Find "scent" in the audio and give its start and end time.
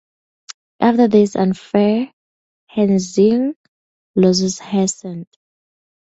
4.87-5.27